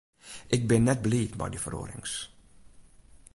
Ik 0.55 0.63
bin 0.69 0.83
net 0.87 1.03
bliid 1.05 1.31
mei 1.37 1.49
dy 1.51 1.59
feroarings. 1.63 2.13